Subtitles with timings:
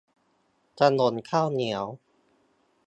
[0.79, 1.85] ถนนข้าวเหนียว